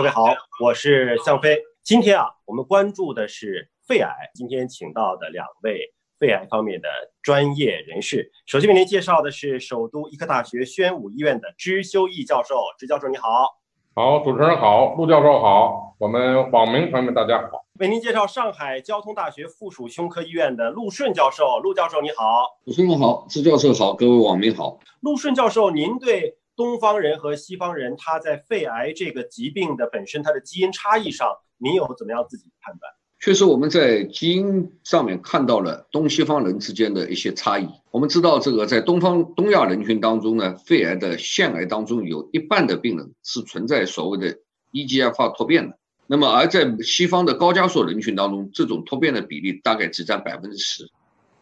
[0.00, 1.58] 各位好，我是向飞。
[1.82, 4.10] 今天啊，我们关注的是肺癌。
[4.34, 6.88] 今天请到的两位肺癌方面的
[7.20, 12.62] 专业人士，首先为您介绍的是首都医科大学宣武医院的支修义教授。
[12.78, 13.28] 支教授你好，
[13.94, 17.66] 好，主持人好，陆教授好，我们网民朋友们大家好。
[17.78, 21.58] 为您介绍上海交通大学附属胸科医院的陆顺教授。
[21.58, 24.78] 陆教授你好，主持人好，支教授好，各位网民好。
[25.02, 31.26] 陆顺教授，您对东方人和西方人他在肺癌这个疾病的本身它的基因差异上？
[31.56, 32.92] 您有怎么样自己判断？
[33.18, 37.66] 确实，我们在基因上面看到了东西方人之间的一些差异。
[37.90, 44.36] 我们知道，这个在东方东亚人群当中呢，肺癌的腺癌当中有一半的病人是存在所谓的
[44.72, 45.78] EGFR 突变的。
[46.06, 50.84] 那么，而在西方的高加索人群当中，这种突变的比例大概只占百分之十。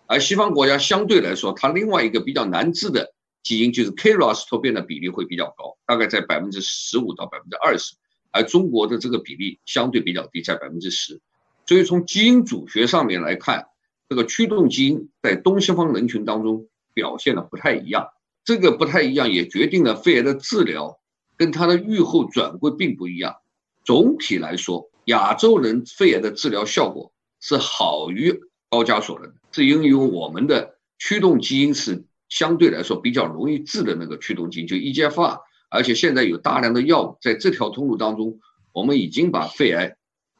[0.07, 3.13] 而西方国家相对来说，它另外一个比较难治的
[3.49, 7.95] 基因就是 KRAS 突变的比例会比较高，大概在百分之十五到百分之二十。
[8.31, 11.19] 而中国的这个比例相对比较低，在百分之十，
[11.65, 13.69] 所以从基因组学上面来看，
[14.07, 18.09] 这个驱动基因在东西方人群当中表现的不太一样。
[18.45, 21.01] 这个不太一样，也决定了肺癌的治疗
[21.39, 23.37] 跟它的预后转归并不一样。
[23.83, 35.41] 总体来说，亚洲人肺癌的治疗效果是好于高加索人，是因为我们的驱动基因是相对来说比较容易治的那个驱动基因，就 EGFR。
[35.71, 38.41] 而且现在有大量的药物在这条通路当中，
[38.73, 39.97] 我们已经把肺癌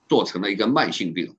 [0.09, 1.37] 做成了一个慢性病，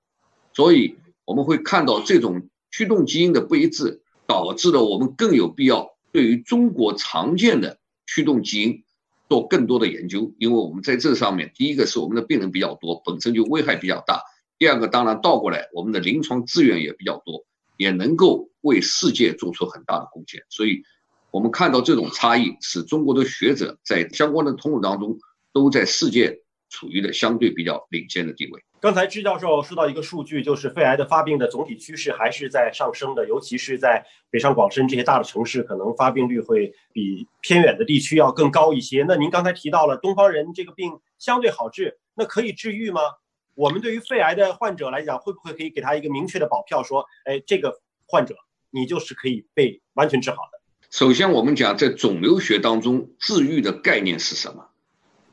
[0.53, 8.83] 所以我们会看到这种驱动基因的不一致，导致了我们更有必要对于中国常见的驱动基因
[9.27, 14.19] 做更多的研究，因为我们在这上面，第一个是我们的病人比较多，本身就危害比较大；
[14.59, 17.43] 第二个当然倒过来，我们的临床资源也比较多，
[17.75, 20.81] 也能够为世界做出很大的贡献，所以。
[21.31, 25.15] 我们看到这种差异，使中国的学者在相关的通路当中，
[25.53, 28.59] 都在世界处于的相对比较领先的地位。
[28.79, 39.05] 刚才支教授说到一个数据，就是肺癌的发病的总体趋势还是在上升的，尤其是在北上广深这些大的城市，可能发病率会比偏远的地区要更高一些。
[39.07, 43.01] 那您刚才提到了东方人这个病相对好治，那可以治愈吗？
[43.53, 48.35] 我们对于肺癌的患者来讲，会不会可以给他一个明确的保票，说，哎，这个患者
[48.71, 50.59] 你就是可以被完全治好的？
[50.91, 54.69] 首先，我们讲在肿瘤学当中，治愈的概念是什么？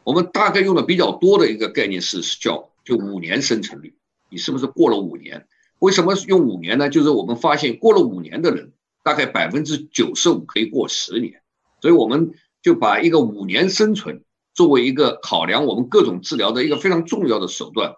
[0.04, 3.96] 我们大概用的比较多的一个概念是叫就五年生存率。
[4.28, 5.46] 你是不是过了五年？
[5.78, 6.88] 为什么用五年呢？
[6.88, 11.42] 就是我们发现过了五年的人，大概百分之九十五可以过十年，
[11.80, 12.32] 所以我们
[12.62, 17.94] 就把一个五年生存作为一个考量我们各种治疗的一个非常重要的手段。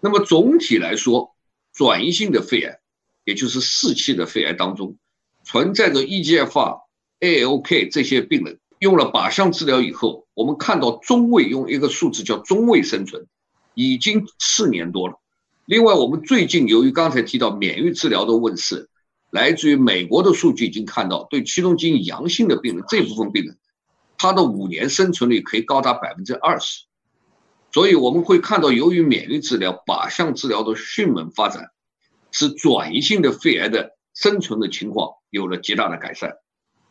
[0.00, 1.34] 那么总体来说，
[1.72, 2.80] 转移性的肺癌，
[3.26, 4.96] 也就是四期的肺癌当中，
[5.44, 6.86] 存在着 EGFR。
[7.18, 13.26] ALK 这些病人用了靶向治疗以后，我们看到中位用一个数字叫中位生存，
[13.72, 15.18] 已经四年多了。
[15.64, 18.90] 另外，我们最近由于刚才提到免疫治疗的问世，
[19.30, 23.56] 来自于美国的数据已经看到，对驱动基因阳性的病人这部分病人，
[24.18, 26.84] 他的五年生存率可以高达百分之二十。
[27.72, 31.70] 所以我们会看到，由于免疫治疗、靶向治疗的迅猛发展，
[32.36, 36.36] 使转移性的肺癌的生存的情况有了极大的改善。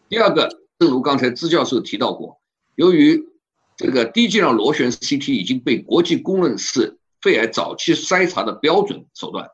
[0.09, 2.41] 第二个，正如刚才支教授提到过，
[2.73, 3.23] 由于
[3.77, 9.49] 这个低剂量螺旋 CT 已经被国际公认是肺癌早期筛查的标准手段，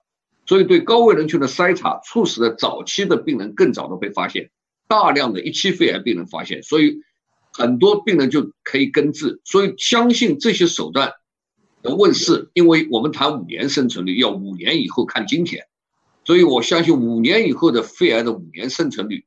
[0.46, 4.50] 所以对高危人群的筛查，促使了早期的病人更早的被发现，
[4.88, 7.02] 大量的一期肺癌病人发现，所以
[7.52, 9.42] 很多病人就可以根治。
[9.44, 11.12] 所以相信这些手段
[11.82, 15.66] 的问世，因为我们谈五年生存率，要五年以后看今天，
[16.32, 19.26] 所以我相信五年以后的肺癌的五年生存率。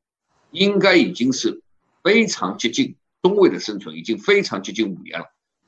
[0.49, 1.61] 应该已经是
[2.01, 5.25] 非常接近中位的生存，已经非常接近五年了。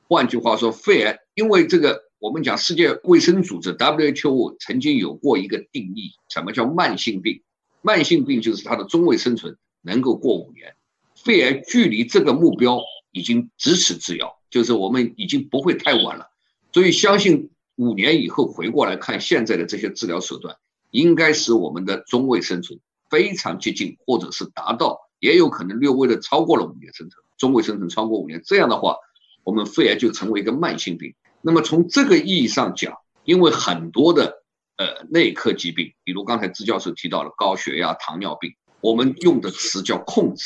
[0.08, 7.40] 换句话说，肺癌，因为这个，我们讲世界卫生组织 WHO 曾经有过一个定义，什么叫慢性病？
[7.82, 10.74] 慢性病就是它的中位生存能够过五年。
[11.14, 12.80] 肺癌距离这个目标
[13.12, 16.26] 已经咫尺之遥，就是我们已经不会太晚了。
[16.72, 20.56] 所以相信五年以后回过来看现在的这些治疗手段，
[20.90, 22.78] 应该使我们的中位生存。
[23.10, 28.96] 非常接近，或者是达到，也有可能略微的超过了五年生存，中位生存超过五年，这样的话，
[29.44, 31.14] 我们肺癌就成为一个慢性病。
[31.40, 34.42] 那么从这个意义上讲，因为很多的
[34.76, 38.52] 呃内科疾病，比如刚才支教授提到了高血压、糖尿病，
[38.82, 40.44] 我们用的词叫控制，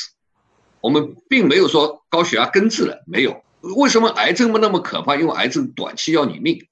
[0.79, 3.43] 我们并没有说高血压根治了，没有。
[3.75, 5.17] 为什么癌症不那么可怕？
[5.17, 6.65] 因为癌症短期要你命。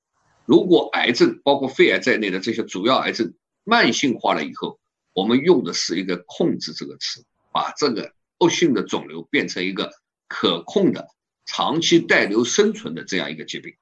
[0.46, 3.34] 如果癌症包括肺癌在内的这些主要癌症
[3.64, 4.80] 慢性化了以后，
[5.14, 9.92] 我们用的是一个“控制”这个词，把这个恶性的肿瘤变成一个
[10.28, 11.08] 可控的、
[11.46, 13.74] 长期带瘤生存的这样一个疾病。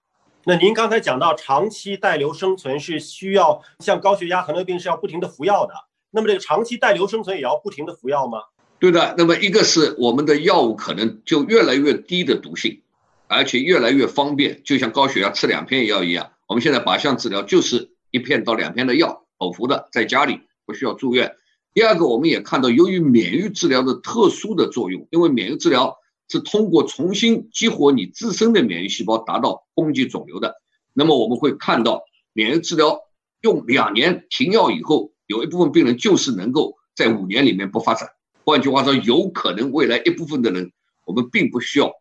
[0.46, 5.74] 那您刚才讲到长期带瘤生存是需要像高血压、糖尿病是要不停的服药的，
[6.12, 8.40] 那么这个长期带瘤生存也要不停的服药吗？
[8.80, 9.16] 对的。
[9.18, 12.82] 那么一个是我们的药物可能就越来越低的毒性，
[13.28, 16.32] 而且越来越方便，就像高血压吃两片药一样。
[16.48, 21.36] 我们现在靶向治疗就是一片到两片的药，口服的，在家里不需要住院。
[21.74, 25.98] 第二个，我们也看到由于免疫治疗的特殊的作用，因为免疫治疗。
[26.32, 30.62] 是通过重新激活你自身的免疫细胞，达到攻击肿瘤的。
[30.94, 32.04] 那么我们会看到，
[32.34, 33.00] 免疫治疗
[33.42, 38.12] 用两年停药以后，有一部分病人就是能够在五年里面不发展。
[38.46, 40.72] 换句话说，有可能未来一部分的人，
[41.04, 41.92] 我们并不需要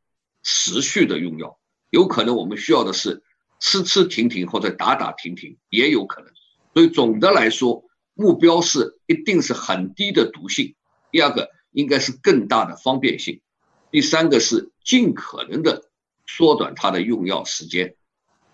[0.43, 1.59] 持续的用药，
[1.89, 3.23] 有可能我们需要的是
[3.61, 6.31] 吃吃停停或者打打停停，也有可能。
[6.79, 7.83] 所以总的来说，
[8.15, 10.77] 目标是一定是很低的毒性。
[11.11, 13.43] 第二个应该是更大的方便性。
[13.91, 15.91] 第三个是尽可能的
[16.25, 17.97] 缩短它的用药时间，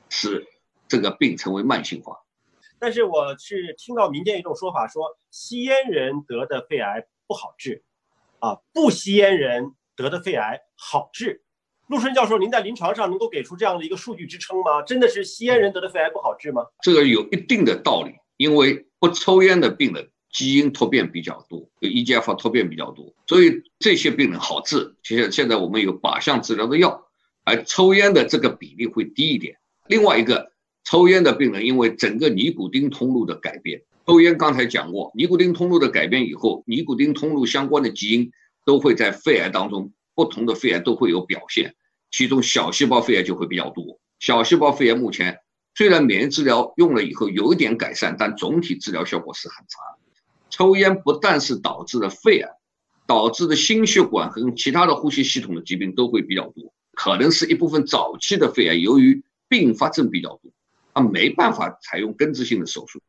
[0.08, 0.46] 使
[0.88, 2.16] 这个病成为慢性化。
[2.78, 7.84] 但是我是听到民间一种说法，说吸烟人得的肺癌不好治，
[8.38, 11.44] 啊，不吸烟人得的肺癌好治。
[11.88, 14.82] 陆春教授，您在临床上能够给出这样的一个数据支撑吗？
[14.82, 16.64] 真的是吸烟人得的肺癌不好治吗？
[16.82, 20.10] 这个有一定的道理，因为不抽烟的病人。
[20.32, 24.96] 基因突变比较多，有 EGFR 突变比较多，所以这些病人好治。
[25.04, 27.06] 其实现在我们有靶向治疗的药，
[27.44, 29.58] 而抽烟的这个比例会低一点。
[29.86, 30.50] 另外一个，
[30.82, 38.32] 抽烟的病人因为整个尼古丁通路的改变，抽烟刚才讲过，尼古丁通路的改变以后，尼古丁通路相关的基因
[38.64, 41.74] 都会在肺癌当中，不同的肺癌都会有表现，
[42.10, 43.98] 其中小细胞肺癌就会比较多。
[44.18, 45.40] 小细胞肺癌目前
[45.74, 49.78] 虽然免疫治疗用了以后有一点改善，但总体治疗效果是很差。
[50.50, 52.48] 抽烟不但是导致的肺癌，
[53.06, 60.52] 导致的心血管和其他的呼吸系统的疾病都会比较多，可能是一部分早期的肺癌，由于并发症比较多，
[60.94, 63.00] 它没办法采用根治性的手术，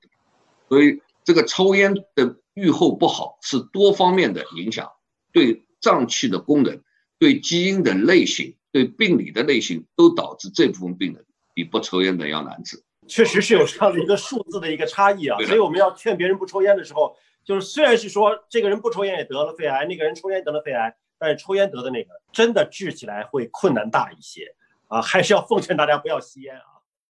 [0.67, 4.89] 所以这个抽烟的预后不好是多方面的影响，
[5.31, 6.81] 对脏器的功能、
[7.19, 12.83] 对基因的类型、对病理的类型都导致这部分病人比不抽烟的要难治。
[13.07, 17.15] 确实是有这样的一个数字的一个差异啊，所以我们要劝别人不抽烟的时候。
[17.43, 24.55] 就是虽然是说这个人不抽烟也得了肺癌，那个人抽烟得了肺癌，但是抽烟得的那个真的治起来会困难大一些
[24.87, 26.74] 啊，还是要奉劝大家不要吸烟啊。